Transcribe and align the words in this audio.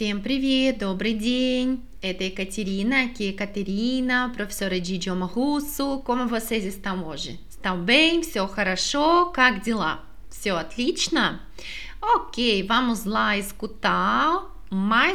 Всем 0.00 0.22
привет, 0.22 0.78
добрый 0.78 1.12
день! 1.12 1.84
Это 2.00 2.24
Екатерина, 2.24 3.02
aqui 3.02 3.36
professora 4.34 4.80
de 4.80 4.94
idioma 4.94 5.26
russo. 5.26 6.02
Como 6.02 6.26
vocês 6.26 6.64
estão 6.64 7.04
hoje? 7.06 7.38
Estão 7.50 7.84
bem? 7.84 8.22
Все 8.22 8.46
хорошо? 8.46 9.26
Как 9.26 9.60
дела? 9.62 10.00
Все 10.30 10.52
отлично? 10.52 11.42
Ok, 12.00 12.62
vamos 12.66 13.04
lá 13.04 13.36
escutar 13.36 14.49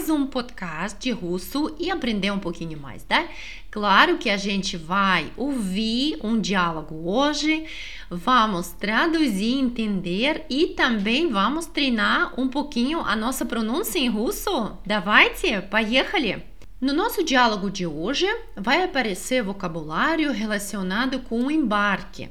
mais 0.04 0.10
um 0.10 0.26
podcast 0.26 0.98
de 1.00 1.10
russo 1.10 1.74
e 1.78 1.90
aprender 1.90 2.30
um 2.30 2.38
pouquinho 2.38 2.78
mais, 2.78 3.02
né? 3.08 3.30
Claro 3.70 4.18
que 4.18 4.28
a 4.28 4.36
gente 4.36 4.76
vai 4.76 5.32
ouvir 5.38 6.18
um 6.22 6.38
diálogo 6.38 7.10
hoje, 7.10 7.64
vamos 8.10 8.72
traduzir, 8.72 9.58
entender 9.58 10.44
e 10.50 10.66
também 10.66 11.30
vamos 11.30 11.64
treinar 11.64 12.38
um 12.38 12.46
pouquinho 12.46 13.00
a 13.00 13.16
nossa 13.16 13.46
pronúncia 13.46 13.98
em 13.98 14.10
russo. 14.10 14.76
Давайте, 14.84 15.62
поехали! 15.62 16.44
No 16.78 16.92
nosso 16.92 17.24
diálogo 17.24 17.70
de 17.70 17.86
hoje 17.86 18.26
vai 18.54 18.84
aparecer 18.84 19.42
vocabulário 19.42 20.30
relacionado 20.30 21.20
com 21.20 21.46
o 21.46 21.50
embarque. 21.50 22.28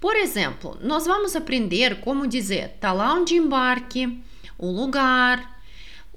Por 0.00 0.16
exemplo, 0.16 0.78
nós 0.80 1.04
vamos 1.04 1.36
aprender 1.36 2.00
como 2.00 2.26
dizer 2.26 2.78
talão 2.80 3.22
de 3.22 3.34
embarque, 3.34 4.18
o 4.56 4.70
lugar, 4.70 5.53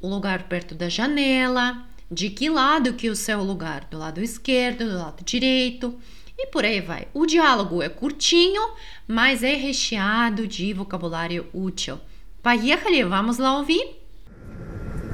o 0.00 0.08
lugar 0.08 0.44
perto 0.44 0.74
da 0.74 0.88
janela, 0.88 1.84
de 2.10 2.30
que 2.30 2.48
lado 2.48 2.94
que 2.94 3.10
o 3.10 3.16
seu 3.16 3.42
lugar, 3.42 3.86
do 3.90 3.98
lado 3.98 4.22
esquerdo, 4.22 4.88
do 4.88 4.98
lado 4.98 5.24
direito, 5.24 5.98
e 6.38 6.46
por 6.46 6.64
aí 6.64 6.80
vai. 6.80 7.08
O 7.12 7.26
diálogo 7.26 7.82
é 7.82 7.88
curtinho, 7.88 8.62
mas 9.06 9.42
é 9.42 9.54
recheado 9.54 10.46
de 10.46 10.72
vocabulário 10.72 11.46
útil. 11.52 11.98
Поехали, 12.42 13.02
vamos 13.02 13.38
lá 13.38 13.58
ouvir? 13.58 14.00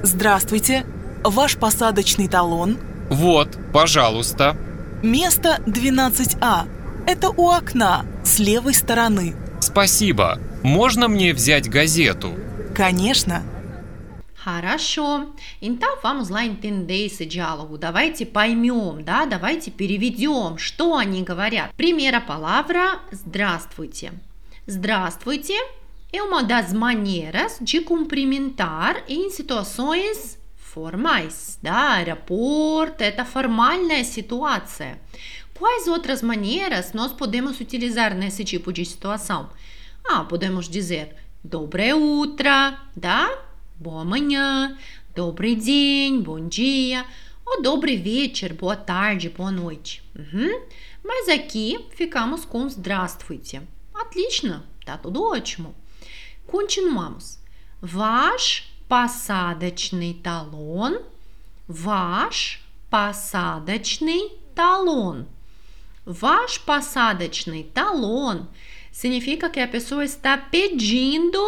Здравствуйте. 0.03 0.85
Ваш 1.25 1.57
посадочный 1.57 2.29
талон. 2.29 2.79
Вот, 3.09 3.59
пожалуйста. 3.73 4.57
Место 5.03 5.63
12А. 5.67 6.69
Это 7.07 7.31
у 7.31 7.49
окна, 7.51 8.05
с 8.23 8.39
левой 8.39 8.75
стороны. 8.75 9.35
Спасибо. 9.61 10.39
Можно 10.63 11.09
мне 11.09 11.33
взять 11.33 11.69
газету? 11.71 12.35
Конечно. 12.75 13.43
Хорошо. 14.45 15.33
Vamos 16.03 16.29
lá 16.29 16.45
entender 16.45 17.07
esse 17.07 17.25
diálogo. 17.25 17.79
Давайте 17.79 18.27
поймем, 18.27 19.03
да, 19.03 19.25
давайте 19.25 19.71
переведем, 19.71 20.59
что 20.59 20.99
они 20.99 21.23
говорят. 21.23 21.75
Primeira 21.75 22.21
palavra, 22.21 23.01
здравствуйте. 23.11 24.13
Здравствуйте 24.67 25.55
uma 26.13 26.43
das 26.43 26.75
maneiras 26.75 27.57
de 27.59 27.81
cumprimentar 27.81 29.03
em 29.09 29.31
situações 29.31 30.39
formais, 30.57 31.59
да, 31.63 31.95
aeroporto, 31.95 33.03
это 33.03 33.25
формальная 33.25 34.05
ситуация. 34.05 35.01
Quais 35.55 35.89
outras 35.89 36.21
maneiras 36.21 36.93
nós 36.93 37.15
podemos 37.15 37.61
utilizar 37.61 38.15
nesse 38.15 38.45
tipo 38.45 38.75
de 38.75 38.85
situação? 38.85 39.49
Ah, 40.07 40.23
podemos 40.25 40.69
dizer 40.69 41.17
доброе 41.43 41.95
утро, 41.95 42.79
да? 42.95 43.31
boa 43.76 44.04
manhã, 44.04 44.78
добрый 45.16 45.56
день, 45.56 46.22
bom 46.22 46.48
dia, 46.48 47.06
ou 47.46 47.62
добрый 47.62 47.96
вечер, 47.96 48.54
boa 48.54 48.76
tarde, 48.76 49.30
boa 49.30 49.52
noite. 49.52 50.04
Uhum. 50.16 50.62
Mas 51.04 51.30
aqui 51.30 51.86
ficamos 51.92 52.46
com 52.46 52.68
здравствуйте. 52.70 53.62
Отлично, 53.94 54.66
tá 54.86 54.98
tudo 54.98 55.24
ótimo. 55.24 55.74
Continuamos. 56.48 57.40
Ваш 57.82 58.70
посадочный 58.88 60.14
талон, 60.14 61.00
ваш 61.68 62.62
посадочный 62.90 64.38
талон. 64.56 65.28
Ваш 66.06 66.60
посадочный 66.60 67.64
talon 67.64 68.48
significa 68.92 69.50
que 69.50 69.60
a 69.60 69.68
pessoa 69.68 70.04
está 70.04 70.38
pedindo 70.38 71.40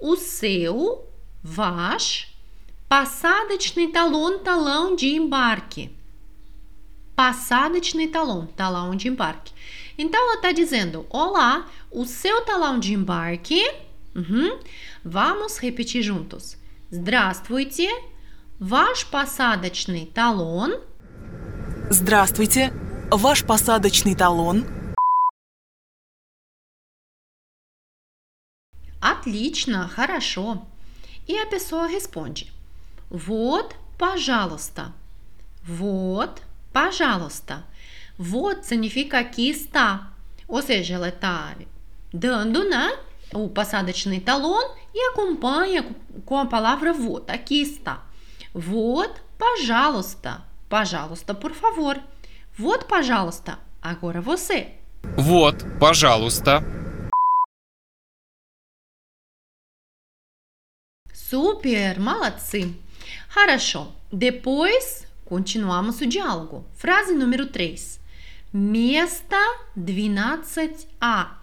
o 0.00 0.16
seu 0.16 1.06
Ваш 1.43 2.33
посадочный 2.87 3.89
талон, 3.89 4.39
talão 4.39 4.95
de 4.95 5.09
embarque. 5.09 5.91
Посадочный 7.17 8.07
talão, 8.07 8.47
talão 8.47 8.95
de 8.95 9.09
embarque. 9.09 9.53
Então 9.97 10.21
ela 10.21 10.35
está 10.35 10.53
dizendo: 10.53 11.05
Olá, 11.09 11.67
o 11.91 12.05
seu 12.05 12.45
talão 12.45 12.79
de 12.79 12.93
embarque. 12.93 13.61
Uhum. 14.15 14.57
Vamos 15.03 15.57
repetir 15.57 16.01
juntos. 16.01 16.55
Здравствуйте, 16.89 17.89
ваш 18.57 19.05
посадочный 19.05 20.05
талон. 20.05 20.79
Здравствуйте. 21.89 22.71
Ваш 23.11 23.43
посадочный 23.43 24.15
талон. 24.15 24.65
Отлично, 29.01 29.89
хорошо. 29.89 30.65
E 31.27 31.37
a 31.37 31.45
pessoa 31.45 31.87
responde: 31.87 32.51
Вот, 33.09 33.75
пожалуйста. 33.97 34.93
Вот, 35.63 36.41
пожалуйста. 36.71 37.63
Вот 38.17 38.65
significa 38.65 39.19
aqui 39.19 39.49
está. 39.49 40.11
Ou 40.47 40.61
seja, 40.61 40.95
ela 40.95 41.09
está 41.09 41.55
dando, 42.11 42.69
né? 42.69 42.97
O 43.33 43.49
посадочный 43.49 44.19
talon 44.19 44.75
e 44.93 45.09
acompanha 45.09 45.85
com 46.25 46.37
a 46.37 46.45
palavra 46.45 46.93
вот. 46.93 47.29
Aqui 47.29 47.61
está. 47.61 48.03
Вот, 48.53 49.21
пожалуйста. 49.37 50.43
Пожалуйста, 50.69 51.33
por 51.33 51.53
favor. 51.53 51.99
Вот, 52.57 52.85
пожалуйста. 52.85 53.57
Agora 53.81 54.21
você. 54.21 54.73
Вот, 55.17 55.63
пожалуйста. 55.79 56.63
Super, 61.32 61.98
молодцы. 61.98 62.74
Хорошо. 63.28 63.92
Depois, 64.10 65.06
continuamos 65.24 66.00
o 66.00 66.06
diálogo. 66.06 66.64
Frase 66.74 67.12
número 67.12 67.46
3. 67.46 68.00
Место 68.52 69.36
12А. 69.78 71.38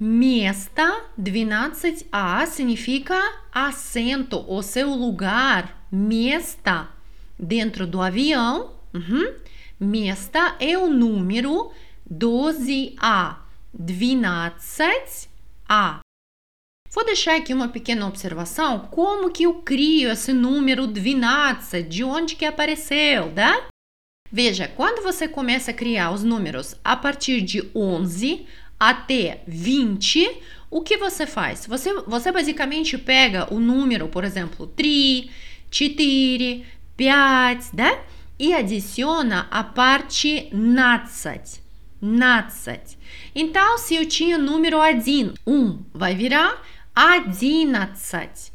Место 0.00 0.82
12А 1.20 2.46
significa 2.46 3.20
assento, 3.52 4.44
o 4.48 4.62
seu 4.62 4.90
lugar, 4.90 5.86
место, 5.90 6.86
dentro 7.38 7.86
do 7.86 8.00
avião. 8.00 8.72
Uhum. 8.92 9.34
Место 9.78 10.38
é 10.60 10.76
o 10.76 10.88
número 10.88 11.70
12А. 12.12 13.36
12А. 13.76 16.00
Vou 16.93 17.03
deixar 17.03 17.37
aqui 17.37 17.51
uma 17.51 17.69
pequena 17.69 18.07
observação, 18.07 18.87
como 18.91 19.31
que 19.31 19.43
eu 19.43 19.55
crio 19.55 20.11
esse 20.11 20.31
número 20.31 20.85
12, 20.85 21.81
de 21.89 22.03
onde 22.03 22.35
que 22.35 22.45
apareceu, 22.45 23.31
tá? 23.31 23.65
Veja, 24.31 24.67
quando 24.67 25.01
você 25.01 25.27
começa 25.27 25.71
a 25.71 25.73
criar 25.73 26.11
os 26.11 26.23
números 26.23 26.75
a 26.83 26.95
partir 26.95 27.41
de 27.41 27.67
11 27.73 28.45
até 28.79 29.41
20, 29.47 30.39
o 30.69 30.81
que 30.81 30.95
você 30.95 31.25
faz? 31.25 31.65
Você, 31.65 31.91
você 32.01 32.31
basicamente 32.31 32.95
pega 32.95 33.51
o 33.51 33.59
número, 33.59 34.07
por 34.07 34.23
exemplo, 34.23 34.67
3, 34.67 35.31
4, 35.71 35.95
5, 37.65 37.75
да? 37.75 38.03
E 38.37 38.53
adiciona 38.53 39.47
a 39.49 39.63
parte 39.63 40.47
12. 40.51 41.59
12. 42.03 42.97
Então, 43.33 43.79
se 43.79 43.95
eu 43.95 44.05
tinha 44.05 44.37
número 44.37 44.77
1, 44.77 45.33
1 45.47 45.85
vai 45.91 46.13
virar 46.13 46.61
одиннадцать. 46.93 48.51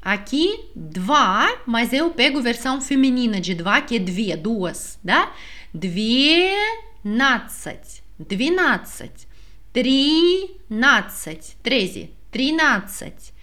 Aqui, 0.00 0.70
два, 0.74 1.58
mas 1.66 1.92
eu 1.92 2.10
pego 2.10 2.40
versão 2.40 2.80
feminina 2.80 3.40
de 3.40 3.54
два, 3.54 3.80
que 3.80 3.96
é 3.96 3.98
две, 3.98 4.36
duas, 4.36 4.98
да? 5.02 5.32
Двенадцать, 5.74 6.54
двенадцать, 8.18 9.26
тринадцать, 9.72 11.56
трeze, 11.62 12.10
тринадцать, 12.30 13.34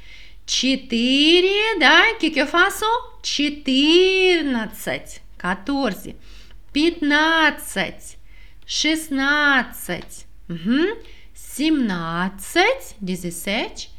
четыре, 0.45 1.77
да? 1.77 2.13
O 2.13 2.18
que, 2.18 2.31
que 2.31 2.42
eu 2.42 2.48
faço? 2.48 2.86
Четырнадцать, 3.22 5.22
quatorze, 5.38 6.16
пятнадцать, 6.72 8.18
шестнадцать, 8.66 10.25
семнадцать, 11.33 12.95
dezessete, 13.00 13.89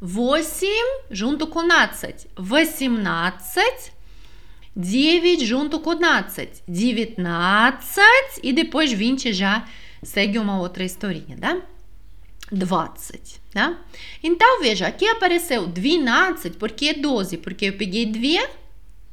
8 0.00 0.66
junto 1.10 1.46
com 1.46 1.66
12. 1.66 2.28
18. 2.36 3.92
9 4.76 5.44
junto 5.44 5.80
com 5.80 5.94
12. 5.94 6.62
19 6.66 7.78
e 8.42 8.52
depois 8.52 8.92
20 8.92 9.32
já 9.32 9.66
segue 10.02 10.38
uma 10.38 10.58
outra 10.58 10.84
historinha, 10.84 11.36
tá? 11.38 11.62
20, 12.50 13.40
tá? 13.52 13.78
Então, 14.22 14.60
veja, 14.60 14.86
aqui 14.86 15.06
apareceu 15.06 15.66
12 15.66 16.50
porque 16.58 16.88
é 16.88 16.94
12, 16.94 17.38
porque 17.38 17.66
eu 17.66 17.72
peguei 17.72 18.04
2, 18.06 18.48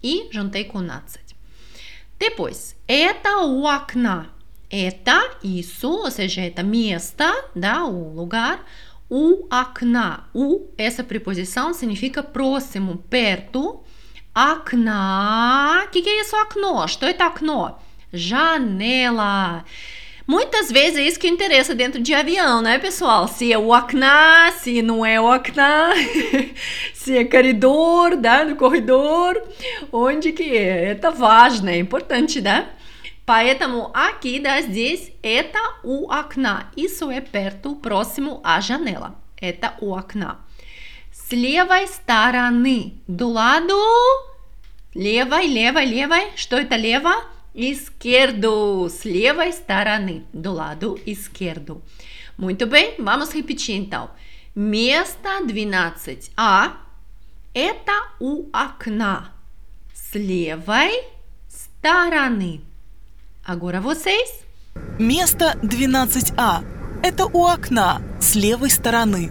e 0.03 0.27
juntei 0.31 0.65
com 0.65 0.81
нацать. 0.81 1.35
Depois, 2.19 2.75
это 2.87 3.39
у 3.39 3.65
окна. 3.65 4.29
Это 4.69 5.37
isso, 5.43 5.89
ou 5.89 6.11
seja, 6.11 6.41
это 6.41 6.63
место, 6.63 7.25
да, 7.53 7.83
o 7.85 8.13
lugar. 8.13 8.65
У 9.10 9.46
окна. 9.50 10.24
У, 10.34 10.68
essa 10.76 11.04
preposição 11.04 11.72
significa 11.72 12.22
próximo, 12.22 12.98
perto. 13.08 13.80
Окна. 14.34 15.84
O 15.86 15.90
que, 15.90 16.02
que 16.02 16.08
é 16.08 16.20
isso, 16.20 16.36
окно? 16.36 16.86
Что 16.88 17.06
это 17.06 17.26
окно? 17.26 17.78
Janela. 18.12 19.64
Muitas 20.26 20.72
vezes 20.72 20.98
é 20.98 21.02
isso 21.04 21.20
que 21.20 21.28
interessa 21.28 21.72
dentro 21.72 22.02
de 22.02 22.12
avião, 22.12 22.60
né, 22.60 22.78
pessoal? 22.78 23.28
Se 23.28 23.52
é 23.52 23.56
o 23.56 23.70
окна, 23.70 24.50
se 24.58 24.82
não 24.82 25.06
é 25.06 25.20
o 25.20 25.24
окна, 25.24 25.92
se 26.92 27.16
é 27.16 27.24
corredor, 27.24 28.16
да, 28.16 28.44
no 28.44 28.56
corredor, 28.56 29.40
onde 29.92 30.32
que 30.32 30.56
é? 30.56 30.90
Это 30.90 31.12
важно, 31.12 31.70
é 31.70 31.78
importante, 31.78 32.40
да? 32.40 32.68
Поэтому 33.31 33.91
aqui 33.93 34.41
das 34.41 34.67
diz 34.67 35.09
это 35.23 35.57
у 35.85 36.11
окна. 36.11 36.69
Isso 36.75 37.09
é 37.09 37.21
perto, 37.21 37.77
próximo 37.77 38.41
à 38.43 38.59
janela. 38.59 39.15
Это 39.39 39.73
у 39.79 39.95
окна. 39.95 40.41
С 41.13 41.31
левой 41.31 41.87
стороны, 41.87 42.95
do 43.07 43.29
lado 43.29 43.79
левой, 44.93 45.47
левой, 45.47 45.85
левой. 45.85 46.23
Что 46.35 46.57
это 46.57 46.75
лево? 46.75 47.13
esquerdo, 47.53 48.89
с 48.89 49.05
левой 49.05 49.53
стороны, 49.53 50.25
do 50.33 50.51
lado 50.51 50.99
esquerdo. 51.05 51.81
Muito 52.37 52.67
bem, 52.67 52.95
vamos 52.99 53.31
repetir 53.31 53.77
então. 53.77 54.11
Место 54.53 55.39
12А– 55.45 56.73
это 57.53 57.93
у 58.19 58.49
окна, 58.51 59.31
с 59.93 60.15
левой 60.15 60.91
стороны. 61.47 62.70
Agora 63.44 63.80
vocês. 63.80 64.44
Место 64.98 65.58
12А. 65.62 66.64
Это 67.02 67.26
у 67.26 67.44
окна, 67.44 68.02
с 68.20 68.34
левой 68.34 68.70
стороны. 68.70 69.30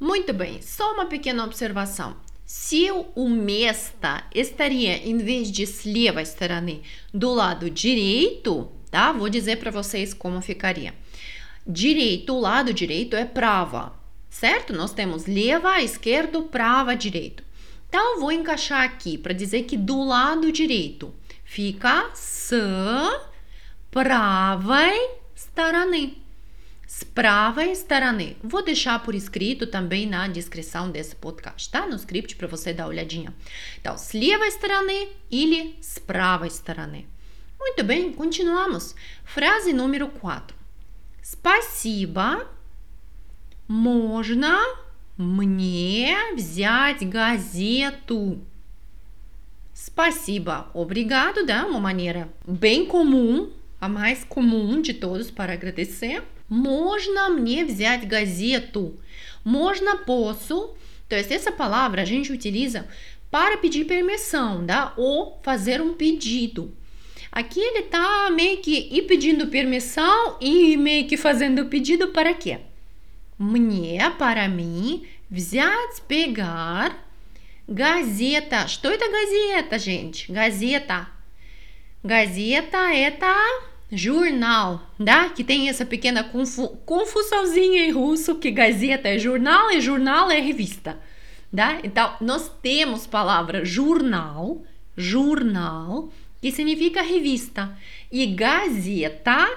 Muito 0.00 0.32
bem, 0.32 0.62
só 0.62 0.94
uma 0.94 1.06
pequena 1.06 1.44
observação. 1.44 2.16
Se 2.46 2.88
o 3.14 3.28
mesta 3.28 4.24
estaria, 4.32 4.96
em 5.06 5.18
vez 5.18 5.50
de 5.50 5.66
с 5.66 5.84
левой 5.84 6.24
стороны, 6.24 6.82
do 7.12 7.34
lado 7.34 7.68
direito, 7.68 8.70
tá? 8.90 9.12
Vou 9.12 9.28
dizer 9.28 9.56
para 9.56 9.70
vocês 9.70 10.14
como 10.14 10.40
ficaria. 10.40 10.94
Direito, 11.66 12.32
o 12.32 12.40
lado 12.40 12.72
direito 12.72 13.16
é 13.16 13.24
prava, 13.24 13.92
certo? 14.30 14.72
Nós 14.72 14.92
temos 14.92 15.26
leva, 15.26 15.82
esquerdo, 15.82 16.44
prava, 16.44 16.96
direito. 16.96 17.41
Então, 17.92 18.14
eu 18.14 18.20
vou 18.20 18.32
encaixar 18.32 18.82
aqui 18.82 19.16
para 19.16 19.32
dizer 19.32 19.64
que 19.64 19.76
do 19.76 20.04
lado 20.04 20.52
direito 20.52 21.14
fica 21.44 22.10
с 22.14 22.52
правой 23.90 24.98
стороны 25.34 26.18
с 26.88 27.04
правой 27.04 27.76
стороны. 27.76 28.38
Vou 28.42 28.64
deixar 28.64 28.98
por 29.04 29.14
escrito 29.14 29.66
também 29.66 30.06
na 30.06 30.26
descrição 30.26 30.90
desse 30.90 31.14
podcast, 31.14 31.70
tá? 31.70 31.86
No 31.86 31.96
script 31.96 32.34
para 32.34 32.48
você 32.48 32.72
dar 32.72 32.84
uma 32.84 32.88
olhadinha. 32.88 33.34
Então, 33.78 33.98
с 33.98 34.14
левой 34.14 34.50
стороны 34.50 35.10
или 35.30 35.76
с 35.82 35.98
правой 35.98 36.50
стороны. 36.50 37.06
Muito 37.60 37.84
bem, 37.84 38.10
continuamos. 38.12 38.94
Frase 39.22 39.74
número 39.74 40.08
4. 40.08 40.56
Спасибо. 41.22 42.48
Можно 43.68 44.56
мне 45.16 46.34
взять 46.34 47.08
газету? 47.08 48.38
Спасибо. 49.74 50.68
Obrigado, 50.74 51.44
да? 51.44 51.66
Uma 51.66 51.80
maneira 51.80 52.28
bem 52.46 52.86
comum, 52.86 53.50
a 53.80 53.88
mais 53.88 54.24
comum 54.24 54.80
de 54.80 54.94
todos 54.94 55.30
para 55.30 55.52
agradecer. 55.52 56.22
Можно 56.48 57.28
мне 57.30 57.64
взять 57.64 58.06
газету? 58.06 58.98
Можно 59.44 59.96
posso. 59.98 60.76
То 61.08 61.16
есть 61.16 61.30
essa 61.30 61.50
palavra 61.50 62.02
a 62.02 62.04
gente 62.04 62.32
utiliza 62.32 62.86
para 63.30 63.56
pedir 63.56 63.84
permissão, 63.84 64.64
tá? 64.66 64.92
Ou 64.96 65.40
fazer 65.42 65.80
um 65.80 65.94
pedido. 65.94 66.72
Aqui 67.30 67.60
ele 67.60 67.82
tá 67.82 68.30
meio 68.30 68.58
que 68.58 68.88
e 68.90 69.02
pedindo 69.02 69.48
permissão 69.48 70.38
e 70.40 70.76
meio 70.76 71.06
que 71.06 71.16
fazendo 71.16 71.62
o 71.62 71.66
pedido 71.66 72.08
para 72.08 72.34
quê? 72.34 72.58
Мне, 73.42 74.10
para 74.18 74.48
mim, 74.48 75.06
взять, 75.30 76.02
pegar, 76.08 76.96
газета. 77.68 78.66
Что 78.66 78.88
это 78.88 79.10
газета, 79.10 79.78
gente? 79.78 80.32
Газета. 80.32 81.08
Газета 82.02 82.78
это 82.94 83.34
jornal, 83.90 84.82
tá? 85.04 85.30
Que 85.30 85.42
tem 85.42 85.68
essa 85.68 85.84
pequena 85.84 86.22
confu 86.24 86.68
confusãozinha 86.84 87.86
em 87.86 87.90
russo 87.90 88.36
que 88.36 88.50
gazeta 88.50 89.08
é 89.08 89.18
jornal 89.18 89.70
e 89.70 89.80
jornal 89.80 90.30
é 90.30 90.40
revista, 90.40 90.98
tá? 91.54 91.78
Então, 91.82 92.14
nós 92.20 92.50
temos 92.62 93.06
palavra 93.06 93.64
jornal, 93.64 94.62
jornal, 94.96 96.10
que 96.40 96.52
significa 96.52 97.02
revista, 97.02 97.76
e 98.12 98.26
gazeta 98.26 99.48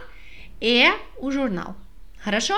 é 0.59 0.93
o 1.19 1.31
jornal. 1.31 1.75
Хорошо? 2.25 2.53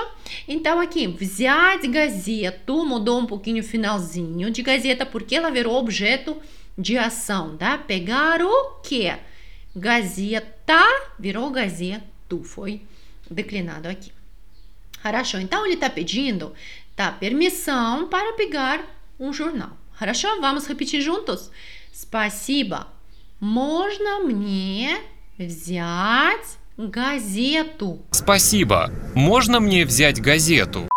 Então 0.46 0.78
aqui, 0.78 1.06
взять 1.06 1.88
газету, 1.88 2.84
mudou 2.84 3.18
um 3.18 3.26
pouquinho 3.26 3.62
o 3.62 3.66
finalzinho 3.66 4.50
de 4.50 4.62
gazeta 4.62 5.06
porque 5.06 5.36
ela 5.36 5.50
virou 5.50 5.78
objeto 5.78 6.36
de 6.76 6.98
ação, 6.98 7.56
tá? 7.56 7.78
Pegar 7.78 8.42
o 8.42 8.80
quê? 8.82 9.16
Gazeta 9.74 10.84
virou 11.18 11.50
gazeto, 11.50 12.44
foi 12.44 12.82
declinado 13.30 13.88
aqui. 13.88 14.12
Хорошо, 15.00 15.38
então 15.38 15.64
ele 15.64 15.74
está 15.74 15.88
pedindo 15.88 16.52
tá, 16.94 17.10
permissão 17.10 18.08
para 18.08 18.34
pegar 18.34 18.84
um 19.18 19.32
jornal. 19.32 19.76
Хорошо, 19.92 20.40
vamos 20.40 20.66
repetir 20.66 21.00
juntos. 21.00 21.50
Спасибо. 21.92 22.86
Можно 23.40 24.20
мне 24.20 25.00
взять 25.38 26.57
газету? 26.87 28.01
Спасибо. 28.11 28.89
Можно 29.13 29.59
мне 29.59 29.85
взять 29.85 30.21
газету? 30.21 30.87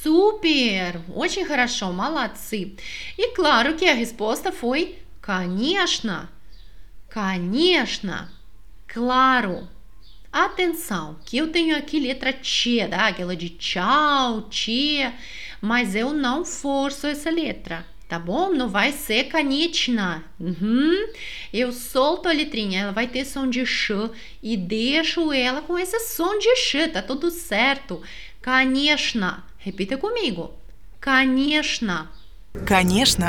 Super! 0.00 1.02
Очень 1.12 1.44
хорошо, 1.44 1.92
молодцы. 1.92 2.76
E 3.18 3.34
claro 3.34 3.74
que 3.74 3.86
a 3.86 3.94
resposta 3.94 4.52
foi 4.52 4.98
конечно. 5.20 6.30
Конечно. 7.08 8.30
Claro. 8.86 9.68
Atenção, 10.30 11.16
que 11.24 11.38
eu 11.38 11.50
tenho 11.50 11.76
aqui 11.76 11.98
letra 11.98 12.32
T, 12.32 12.86
tá? 12.88 13.08
aquela 13.08 13.34
de 13.34 13.48
tchau, 13.48 14.42
tia, 14.42 15.14
mas 15.60 15.94
eu 15.94 16.12
não 16.12 16.44
forço 16.44 17.06
essa 17.06 17.30
letra, 17.30 17.86
tá 18.07 18.19
bom? 18.19 18.49
Não 18.53 18.67
vai 18.67 18.91
ser 18.91 19.25
canitna. 19.25 20.23
Uhum. 20.39 21.07
Eu 21.53 21.71
solto 21.71 22.27
a 22.27 22.33
letrinha, 22.33 22.81
ela 22.81 22.91
vai 22.91 23.07
ter 23.07 23.23
som 23.23 23.49
de 23.49 23.65
sh 23.65 23.91
e 24.43 24.57
deixo 24.57 25.31
ela 25.31 25.61
com 25.61 25.79
esse 25.79 25.99
som 26.01 26.37
de 26.37 26.55
sh, 26.57 26.89
tá 26.91 27.01
tudo 27.01 27.31
certo. 27.31 28.01
Конечно. 28.41 29.43
Repita 29.57 29.97
comigo. 29.97 30.51
Конечно. 30.99 32.09
Конечно. 32.65 33.27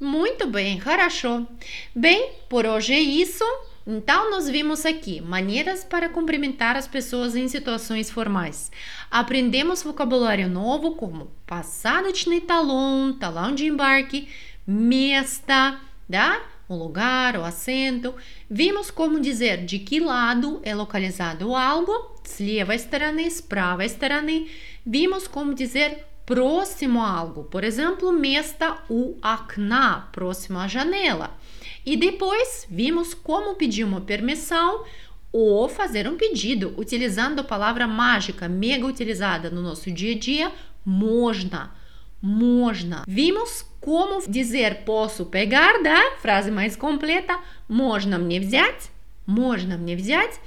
Muito 0.00 0.46
bem, 0.46 0.80
хорошо. 0.80 1.46
Bem, 1.94 2.32
por 2.48 2.66
hoje 2.66 2.92
é 2.92 3.00
isso. 3.00 3.44
Então, 3.86 4.30
nós 4.30 4.48
vimos 4.48 4.86
aqui 4.86 5.20
maneiras 5.20 5.84
para 5.84 6.08
cumprimentar 6.08 6.76
as 6.76 6.86
pessoas 6.86 7.34
em 7.34 7.48
situações 7.48 8.10
formais. 8.10 8.70
Aprendemos 9.10 9.82
vocabulário 9.82 10.48
novo 10.48 10.94
como 10.94 11.30
посадочный 11.46 12.40
talão, 12.40 13.12
talão 13.12 13.54
de 13.54 13.66
embarque, 13.66 14.28
место, 14.66 15.78
да? 16.08 16.40
o 16.72 16.76
lugar, 16.76 17.36
o 17.36 17.44
assento. 17.44 18.14
Vimos 18.48 18.90
como 18.90 19.20
dizer 19.20 19.64
de 19.64 19.78
que 19.78 20.00
lado 20.00 20.60
é 20.62 20.74
localizado 20.74 21.54
algo, 21.54 21.92
с 22.24 22.40
левой 22.40 22.78
стороны, 22.78 23.30
с 23.30 23.40
правой 23.40 23.88
стороны. 23.88 24.48
Vimos 24.84 25.28
como 25.28 25.54
dizer 25.54 26.05
próximo 26.26 27.02
a 27.02 27.08
algo, 27.08 27.44
por 27.44 27.64
exemplo, 27.64 28.12
место 28.12 28.76
у 28.88 29.16
окна, 29.22 30.08
próximo 30.12 30.58
à 30.58 30.68
janela. 30.68 31.30
E 31.84 31.96
depois 31.96 32.66
vimos 32.70 33.12
como 33.12 33.54
pedir 33.56 33.84
uma 33.84 34.00
permissão 34.00 34.84
ou 35.32 35.68
fazer 35.68 36.06
um 36.06 36.16
pedido 36.16 36.74
utilizando 36.76 37.40
a 37.40 37.44
palavra 37.44 37.86
mágica 37.86 38.48
mega 38.48 38.86
utilizada 38.86 39.50
no 39.50 39.62
nosso 39.62 39.90
dia 39.90 40.14
a 40.14 40.18
dia, 40.18 40.52
можно. 40.84 41.70
Можно. 42.20 43.02
Vimos 43.08 43.66
como 43.80 44.22
dizer 44.28 44.84
posso 44.84 45.26
pegar, 45.26 45.82
да? 45.82 46.12
Frase 46.20 46.52
mais 46.52 46.76
completa. 46.76 47.36
Можно 47.68 48.16
мне 48.16 48.38
взять? 48.38 48.90
Можно 49.26 49.76
мне 49.76 49.96
взять? 49.96 50.40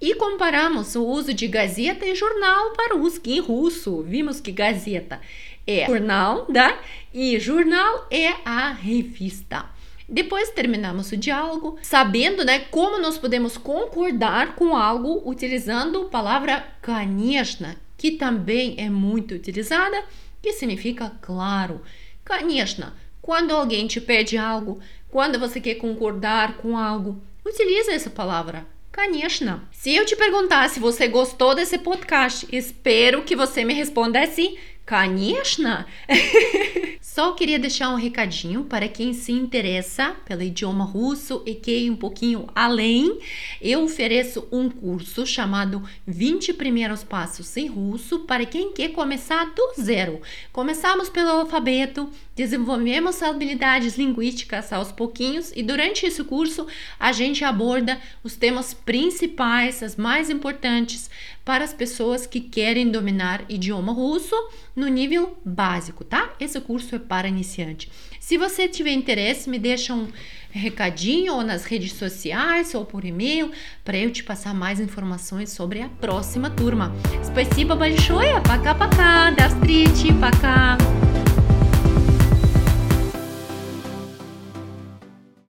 E 0.00 0.14
comparamos 0.14 0.96
o 0.96 1.04
uso 1.04 1.32
de 1.32 1.46
gazeta 1.46 2.04
e 2.04 2.14
jornal 2.14 2.72
para 2.72 2.96
o 2.96 3.02
uso 3.02 3.20
em 3.24 3.40
russo. 3.40 4.02
Vimos 4.02 4.40
que 4.40 4.50
gazeta 4.50 5.20
é 5.66 5.86
jornal, 5.86 6.46
да? 6.48 6.78
E 7.14 7.38
jornal 7.38 8.06
é 8.10 8.34
a 8.44 8.72
revista. 8.72 9.64
Depois 10.08 10.50
terminamos 10.50 11.10
o 11.12 11.16
diálogo, 11.16 11.78
sabendo 11.82 12.44
né, 12.44 12.58
como 12.70 12.98
nós 12.98 13.16
podemos 13.16 13.56
concordar 13.56 14.56
com 14.56 14.76
algo 14.76 15.22
utilizando 15.24 16.02
a 16.02 16.08
palavra 16.08 16.66
конечно, 16.82 17.74
que 17.96 18.12
também 18.12 18.74
é 18.78 18.90
muito 18.90 19.34
utilizada, 19.34 20.04
que 20.42 20.52
significa 20.52 21.12
claro. 21.22 21.80
Конечно, 22.24 22.92
quando 23.22 23.52
alguém 23.52 23.86
te 23.86 24.00
pede 24.00 24.36
algo, 24.36 24.80
quando 25.08 25.38
você 25.38 25.60
quer 25.60 25.76
concordar 25.76 26.56
com 26.56 26.76
algo, 26.76 27.22
utiliza 27.46 27.92
essa 27.92 28.10
palavra. 28.10 28.66
Конечно. 28.96 29.62
Se 29.72 29.94
eu 29.94 30.04
te 30.04 30.14
perguntar 30.14 30.68
se 30.68 30.78
você 30.78 31.08
gostou 31.08 31.54
desse 31.54 31.78
podcast, 31.78 32.46
espero 32.52 33.22
que 33.22 33.34
você 33.34 33.64
me 33.64 33.72
responda 33.72 34.20
assim: 34.20 34.58
Конечно. 34.84 35.84
Só 37.00 37.32
queria 37.32 37.58
deixar 37.58 37.90
um 37.90 37.96
recadinho 37.96 38.64
para 38.64 38.88
quem 38.88 39.12
se 39.12 39.32
interessa 39.32 40.16
pelo 40.24 40.42
idioma 40.42 40.84
russo 40.84 41.42
e 41.46 41.54
quer 41.54 41.78
ir 41.78 41.90
um 41.90 41.96
pouquinho 41.96 42.48
além. 42.54 43.18
Eu 43.60 43.84
ofereço 43.84 44.46
um 44.50 44.68
curso 44.68 45.26
chamado 45.26 45.82
20 46.06 46.54
Primeiros 46.54 47.04
Passos 47.04 47.56
em 47.56 47.68
Russo 47.68 48.20
para 48.20 48.44
quem 48.44 48.72
quer 48.72 48.88
começar 48.88 49.44
do 49.54 49.72
zero. 49.80 50.20
Começamos 50.52 51.08
pelo 51.08 51.30
alfabeto, 51.30 52.10
desenvolvemos 52.36 53.22
habilidades 53.22 53.96
linguísticas 53.96 54.72
aos 54.72 54.90
pouquinhos 54.90 55.52
e 55.54 55.62
durante 55.62 56.06
esse 56.06 56.22
curso 56.24 56.66
a 56.98 57.12
gente 57.12 57.44
aborda 57.44 58.00
os 58.22 58.36
temas 58.36 58.72
principais, 58.74 59.82
as 59.82 59.96
mais 59.96 60.30
importantes 60.30 61.10
para 61.44 61.64
as 61.64 61.74
pessoas 61.74 62.26
que 62.26 62.40
querem 62.40 62.90
dominar 62.90 63.44
idioma 63.48 63.92
russo 63.92 64.34
no 64.74 64.88
nível 64.88 65.36
básico, 65.44 66.04
tá? 66.04 66.32
Esse 66.38 66.60
curso 66.60 66.94
é 66.94 66.98
para 66.98 67.28
iniciante. 67.28 67.90
Se 68.20 68.38
você 68.38 68.68
tiver 68.68 68.92
interesse, 68.92 69.50
me 69.50 69.58
deixa 69.58 69.92
um 69.92 70.08
recadinho 70.50 71.34
ou 71.34 71.42
nas 71.42 71.64
redes 71.64 71.94
sociais 71.94 72.74
ou 72.74 72.84
por 72.84 73.04
e-mail 73.04 73.50
para 73.84 73.98
eu 73.98 74.10
te 74.10 74.22
passar 74.22 74.54
mais 74.54 74.78
informações 74.78 75.50
sobre 75.50 75.80
a 75.80 75.88
próxima 75.88 76.50
turma. 76.50 76.92
Спасибо 77.24 77.74
большое, 77.74 78.40
пока-пока, 78.42 79.30
до 79.30 79.48
встречи, 79.48 80.12
пока! 80.20 80.76